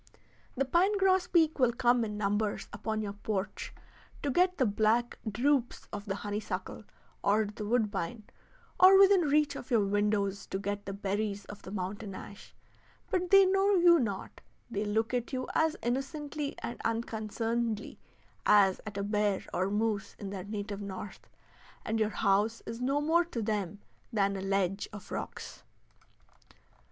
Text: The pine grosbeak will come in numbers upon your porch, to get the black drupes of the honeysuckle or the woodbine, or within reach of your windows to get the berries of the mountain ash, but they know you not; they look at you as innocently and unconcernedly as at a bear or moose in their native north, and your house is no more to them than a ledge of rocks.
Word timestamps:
The 0.57 0.65
pine 0.65 0.97
grosbeak 0.97 1.59
will 1.59 1.73
come 1.73 2.03
in 2.03 2.17
numbers 2.17 2.67
upon 2.73 3.03
your 3.03 3.13
porch, 3.13 3.71
to 4.23 4.31
get 4.31 4.57
the 4.57 4.65
black 4.65 5.19
drupes 5.31 5.87
of 5.93 6.05
the 6.05 6.15
honeysuckle 6.15 6.85
or 7.23 7.45
the 7.45 7.67
woodbine, 7.67 8.23
or 8.79 8.97
within 8.97 9.21
reach 9.21 9.55
of 9.55 9.69
your 9.69 9.85
windows 9.85 10.47
to 10.47 10.57
get 10.57 10.87
the 10.87 10.93
berries 10.93 11.45
of 11.45 11.61
the 11.61 11.69
mountain 11.69 12.15
ash, 12.15 12.55
but 13.11 13.29
they 13.29 13.45
know 13.45 13.75
you 13.75 13.99
not; 13.99 14.41
they 14.71 14.85
look 14.85 15.13
at 15.13 15.33
you 15.33 15.47
as 15.53 15.77
innocently 15.83 16.55
and 16.63 16.81
unconcernedly 16.83 17.99
as 18.43 18.81
at 18.87 18.97
a 18.97 19.03
bear 19.03 19.45
or 19.53 19.69
moose 19.69 20.15
in 20.17 20.31
their 20.31 20.45
native 20.45 20.81
north, 20.81 21.29
and 21.85 21.99
your 21.99 22.09
house 22.09 22.63
is 22.65 22.81
no 22.81 23.01
more 23.01 23.23
to 23.23 23.39
them 23.43 23.79
than 24.11 24.35
a 24.35 24.41
ledge 24.41 24.89
of 24.91 25.11
rocks. 25.11 25.61